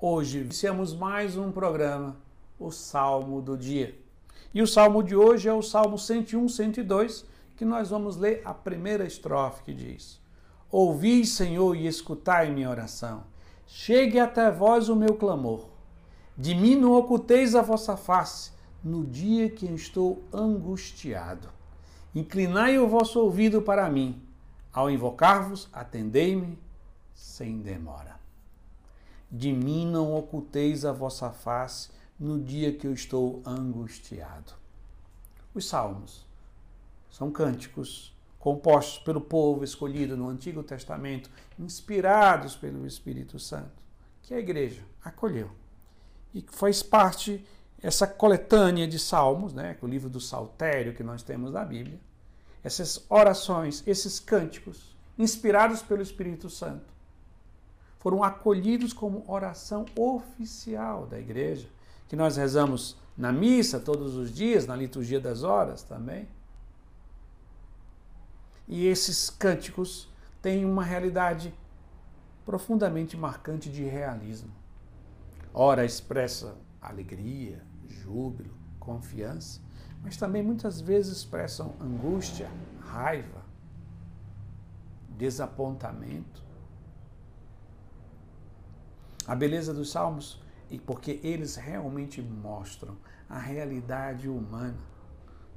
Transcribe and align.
Hoje 0.00 0.38
iniciamos 0.38 0.94
mais 0.94 1.36
um 1.36 1.50
programa, 1.50 2.16
o 2.56 2.70
Salmo 2.70 3.42
do 3.42 3.58
Dia. 3.58 3.98
E 4.54 4.62
o 4.62 4.66
salmo 4.66 5.02
de 5.02 5.16
hoje 5.16 5.48
é 5.48 5.52
o 5.52 5.60
Salmo 5.60 5.98
101, 5.98 6.48
102, 6.48 7.26
que 7.56 7.64
nós 7.64 7.90
vamos 7.90 8.16
ler 8.16 8.40
a 8.44 8.54
primeira 8.54 9.04
estrofe 9.04 9.64
que 9.64 9.74
diz: 9.74 10.20
Ouvi, 10.70 11.26
Senhor, 11.26 11.74
e 11.74 11.88
escutai 11.88 12.48
minha 12.48 12.70
oração. 12.70 13.24
Chegue 13.66 14.20
até 14.20 14.52
vós 14.52 14.88
o 14.88 14.94
meu 14.94 15.16
clamor. 15.16 15.66
De 16.36 16.54
mim 16.54 16.76
não 16.76 16.92
oculteis 16.92 17.56
a 17.56 17.60
vossa 17.60 17.96
face 17.96 18.52
no 18.84 19.04
dia 19.04 19.50
que 19.50 19.66
estou 19.66 20.22
angustiado. 20.32 21.48
Inclinai 22.14 22.78
o 22.78 22.86
vosso 22.86 23.18
ouvido 23.18 23.60
para 23.60 23.90
mim. 23.90 24.22
Ao 24.72 24.88
invocar-vos, 24.88 25.68
atendei-me 25.72 26.56
sem 27.16 27.58
demora. 27.58 28.27
De 29.30 29.52
mim 29.52 29.86
não 29.86 30.14
oculteis 30.14 30.84
a 30.84 30.92
vossa 30.92 31.30
face 31.30 31.90
no 32.18 32.40
dia 32.40 32.72
que 32.72 32.86
eu 32.86 32.92
estou 32.92 33.42
angustiado. 33.44 34.52
Os 35.54 35.66
salmos 35.66 36.26
são 37.10 37.30
cânticos 37.30 38.16
compostos 38.38 38.98
pelo 39.00 39.20
povo 39.20 39.64
escolhido 39.64 40.16
no 40.16 40.28
Antigo 40.28 40.62
Testamento, 40.62 41.30
inspirados 41.58 42.56
pelo 42.56 42.86
Espírito 42.86 43.38
Santo, 43.38 43.82
que 44.22 44.32
a 44.32 44.38
igreja 44.38 44.82
acolheu 45.04 45.50
e 46.34 46.44
faz 46.50 46.82
parte 46.82 47.44
essa 47.82 48.06
coletânea 48.06 48.86
de 48.86 48.98
salmos, 48.98 49.52
né, 49.52 49.76
o 49.80 49.86
livro 49.86 50.10
do 50.10 50.20
Saltério 50.20 50.94
que 50.94 51.02
nós 51.02 51.22
temos 51.22 51.52
na 51.52 51.64
Bíblia, 51.64 51.98
essas 52.62 53.04
orações, 53.08 53.82
esses 53.86 54.18
cânticos, 54.18 54.96
inspirados 55.16 55.80
pelo 55.82 56.02
Espírito 56.02 56.50
Santo, 56.50 56.92
foram 57.98 58.22
acolhidos 58.22 58.92
como 58.92 59.24
oração 59.26 59.84
oficial 59.96 61.06
da 61.06 61.18
igreja, 61.18 61.68
que 62.08 62.16
nós 62.16 62.36
rezamos 62.36 62.96
na 63.16 63.32
missa 63.32 63.80
todos 63.80 64.14
os 64.14 64.32
dias, 64.32 64.66
na 64.66 64.76
liturgia 64.76 65.20
das 65.20 65.42
horas 65.42 65.82
também. 65.82 66.28
E 68.66 68.86
esses 68.86 69.28
cânticos 69.28 70.08
têm 70.40 70.64
uma 70.64 70.84
realidade 70.84 71.52
profundamente 72.44 73.16
marcante 73.16 73.70
de 73.70 73.82
realismo. 73.82 74.50
Ora 75.52 75.84
expressa 75.84 76.56
alegria, 76.80 77.62
júbilo, 77.88 78.54
confiança, 78.78 79.60
mas 80.02 80.16
também 80.16 80.42
muitas 80.42 80.80
vezes 80.80 81.18
expressam 81.18 81.74
angústia, 81.80 82.48
raiva, 82.80 83.42
desapontamento. 85.10 86.47
A 89.28 89.34
beleza 89.34 89.74
dos 89.74 89.90
salmos, 89.90 90.40
e 90.70 90.78
porque 90.78 91.20
eles 91.22 91.56
realmente 91.56 92.22
mostram 92.22 92.96
a 93.28 93.38
realidade 93.38 94.26
humana. 94.26 94.78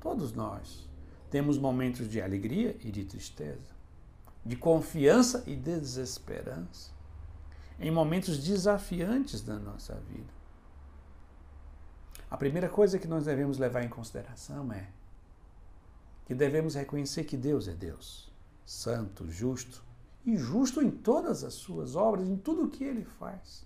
Todos 0.00 0.32
nós 0.32 0.90
temos 1.30 1.56
momentos 1.56 2.08
de 2.08 2.20
alegria 2.20 2.76
e 2.80 2.90
de 2.90 3.04
tristeza, 3.04 3.70
de 4.44 4.56
confiança 4.56 5.44
e 5.46 5.54
desesperança, 5.54 6.90
em 7.78 7.92
momentos 7.92 8.42
desafiantes 8.42 9.40
da 9.40 9.56
nossa 9.56 9.94
vida. 10.00 10.32
A 12.28 12.36
primeira 12.36 12.68
coisa 12.68 12.98
que 12.98 13.06
nós 13.06 13.24
devemos 13.24 13.56
levar 13.56 13.84
em 13.84 13.88
consideração 13.88 14.72
é 14.72 14.88
que 16.26 16.34
devemos 16.34 16.74
reconhecer 16.74 17.22
que 17.22 17.36
Deus 17.36 17.68
é 17.68 17.72
Deus, 17.72 18.32
santo, 18.66 19.30
justo, 19.30 19.84
e 20.24 20.36
justo 20.36 20.82
em 20.82 20.90
todas 20.90 21.44
as 21.44 21.54
suas 21.54 21.96
obras, 21.96 22.28
em 22.28 22.36
tudo 22.36 22.64
o 22.64 22.68
que 22.68 22.84
ele 22.84 23.04
faz. 23.18 23.64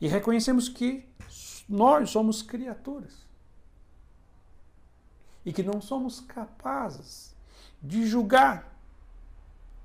E 0.00 0.08
reconhecemos 0.08 0.68
que 0.68 1.08
nós 1.68 2.10
somos 2.10 2.42
criaturas 2.42 3.24
e 5.44 5.52
que 5.52 5.62
não 5.62 5.80
somos 5.80 6.20
capazes 6.20 7.34
de 7.82 8.06
julgar 8.06 8.72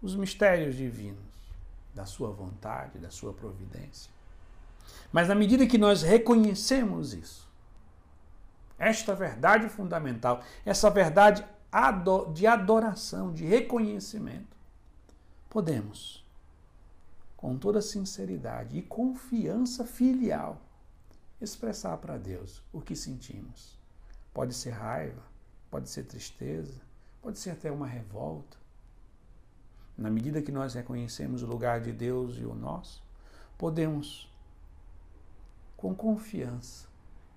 os 0.01 0.15
mistérios 0.15 0.75
divinos 0.75 1.19
da 1.93 2.05
sua 2.05 2.31
vontade, 2.31 2.99
da 2.99 3.09
sua 3.09 3.33
providência. 3.33 4.11
Mas 5.11 5.27
na 5.27 5.35
medida 5.35 5.67
que 5.67 5.77
nós 5.77 6.01
reconhecemos 6.01 7.13
isso, 7.13 7.47
esta 8.77 9.13
verdade 9.13 9.67
fundamental, 9.67 10.41
essa 10.65 10.89
verdade 10.89 11.45
de 12.33 12.47
adoração, 12.47 13.33
de 13.33 13.45
reconhecimento, 13.45 14.58
podemos, 15.49 16.25
com 17.35 17.57
toda 17.57 17.81
sinceridade 17.81 18.77
e 18.77 18.81
confiança 18.81 19.85
filial, 19.85 20.61
expressar 21.41 21.97
para 21.97 22.17
Deus 22.17 22.61
o 22.71 22.81
que 22.81 22.95
sentimos. 22.95 23.77
Pode 24.33 24.53
ser 24.53 24.71
raiva, 24.71 25.23
pode 25.71 25.89
ser 25.89 26.03
tristeza, 26.03 26.81
pode 27.21 27.39
ser 27.39 27.51
até 27.51 27.71
uma 27.71 27.87
revolta. 27.87 28.57
Na 29.97 30.09
medida 30.09 30.41
que 30.41 30.51
nós 30.51 30.73
reconhecemos 30.73 31.43
o 31.43 31.47
lugar 31.47 31.81
de 31.81 31.91
Deus 31.91 32.37
e 32.37 32.45
o 32.45 32.53
nosso, 32.53 33.03
podemos 33.57 34.29
com 35.79 35.95
confiança, 35.95 36.89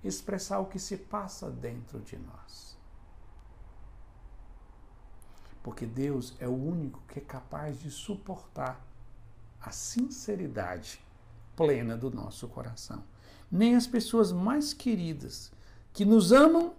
expressar 0.02 0.58
o 0.58 0.66
que 0.66 0.78
se 0.78 0.96
passa 0.96 1.48
dentro 1.48 2.00
de 2.00 2.18
nós. 2.18 2.76
Porque 5.62 5.86
Deus 5.86 6.34
é 6.40 6.48
o 6.48 6.54
único 6.54 7.00
que 7.08 7.18
é 7.18 7.22
capaz 7.22 7.80
de 7.80 7.90
suportar 7.90 8.80
a 9.60 9.70
sinceridade 9.70 11.00
plena 11.54 11.96
do 11.96 12.10
nosso 12.10 12.48
coração. 12.48 13.04
Nem 13.50 13.76
as 13.76 13.86
pessoas 13.86 14.32
mais 14.32 14.72
queridas 14.72 15.52
que 15.92 16.04
nos 16.04 16.32
amam 16.32 16.74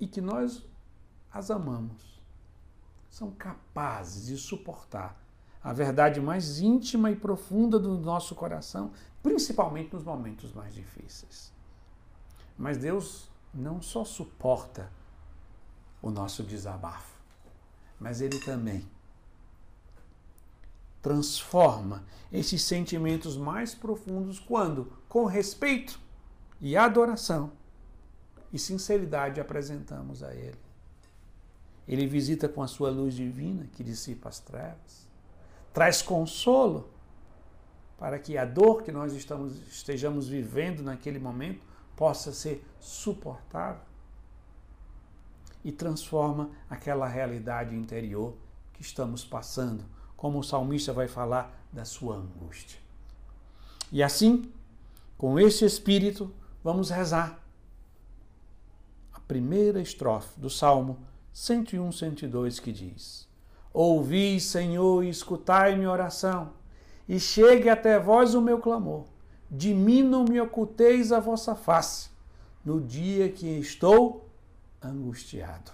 e 0.00 0.06
que 0.06 0.20
nós 0.20 0.64
as 1.30 1.50
amamos 1.50 2.20
são 3.08 3.30
capazes 3.30 4.26
de 4.26 4.36
suportar 4.36 5.22
a 5.62 5.72
verdade 5.72 6.20
mais 6.20 6.58
íntima 6.58 7.10
e 7.10 7.16
profunda 7.16 7.78
do 7.78 7.96
nosso 7.98 8.34
coração, 8.34 8.90
principalmente 9.22 9.92
nos 9.92 10.02
momentos 10.02 10.52
mais 10.52 10.74
difíceis. 10.74 11.52
Mas 12.58 12.78
Deus 12.78 13.30
não 13.54 13.80
só 13.80 14.04
suporta 14.04 14.90
o 16.00 16.10
nosso 16.10 16.42
desabafo, 16.42 17.21
mas 18.02 18.20
Ele 18.20 18.38
também 18.40 18.86
transforma 21.00 22.04
esses 22.32 22.62
sentimentos 22.62 23.36
mais 23.36 23.74
profundos 23.74 24.38
quando, 24.38 24.92
com 25.08 25.24
respeito 25.24 25.98
e 26.60 26.76
adoração 26.76 27.52
e 28.52 28.58
sinceridade, 28.58 29.40
apresentamos 29.40 30.22
a 30.22 30.34
Ele. 30.34 30.58
Ele 31.88 32.06
visita 32.06 32.48
com 32.48 32.62
a 32.62 32.68
sua 32.68 32.90
luz 32.90 33.14
divina 33.14 33.66
que 33.72 33.82
dissipa 33.82 34.28
as 34.28 34.38
trevas 34.38 35.02
traz 35.72 36.02
consolo 36.02 36.90
para 37.98 38.18
que 38.18 38.36
a 38.36 38.44
dor 38.44 38.82
que 38.82 38.92
nós 38.92 39.12
estamos, 39.14 39.56
estejamos 39.68 40.28
vivendo 40.28 40.82
naquele 40.82 41.18
momento 41.18 41.64
possa 41.96 42.32
ser 42.32 42.64
suportável 42.80 43.82
e 45.64 45.70
transforma 45.70 46.50
aquela 46.68 47.06
realidade 47.06 47.74
interior 47.74 48.34
que 48.72 48.82
estamos 48.82 49.24
passando, 49.24 49.84
como 50.16 50.38
o 50.38 50.42
salmista 50.42 50.92
vai 50.92 51.08
falar 51.08 51.66
da 51.72 51.84
sua 51.84 52.16
angústia. 52.16 52.78
E 53.90 54.02
assim, 54.02 54.50
com 55.16 55.38
esse 55.38 55.64
espírito, 55.64 56.32
vamos 56.62 56.90
rezar 56.90 57.38
a 59.12 59.20
primeira 59.20 59.80
estrofe 59.80 60.38
do 60.40 60.50
Salmo 60.50 60.98
101, 61.32 61.92
102 61.92 62.60
que 62.60 62.72
diz: 62.72 63.28
Ouvi, 63.72 64.40
Senhor, 64.40 65.04
e 65.04 65.08
escutai 65.08 65.76
minha 65.76 65.90
oração, 65.90 66.52
e 67.08 67.18
chegue 67.18 67.68
até 67.68 67.98
vós 67.98 68.34
o 68.34 68.40
meu 68.40 68.58
clamor. 68.58 69.04
De 69.50 69.74
mim 69.74 70.02
não 70.02 70.24
me 70.24 70.40
oculteis 70.40 71.12
a 71.12 71.20
vossa 71.20 71.54
face, 71.54 72.10
no 72.64 72.80
dia 72.80 73.30
que 73.30 73.46
estou 73.46 74.31
angustiado. 74.82 75.72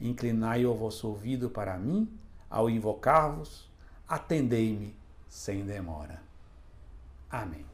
Inclinai 0.00 0.66
o 0.66 0.74
vosso 0.74 1.08
ouvido 1.08 1.50
para 1.50 1.78
mim, 1.78 2.08
ao 2.50 2.68
invocar-vos, 2.68 3.70
atendei-me 4.08 4.94
sem 5.28 5.64
demora. 5.64 6.22
Amém. 7.30 7.71